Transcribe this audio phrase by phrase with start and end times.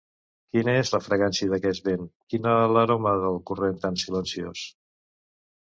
[0.53, 2.09] Quina és la fragància d'aquest vent?
[2.35, 4.65] Quina l'aroma del corrent tan silenciós?